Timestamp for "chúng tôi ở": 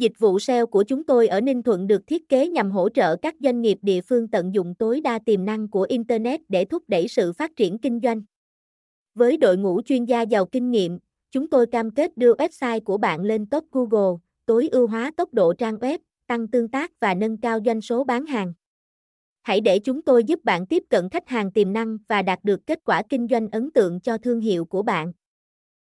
0.82-1.40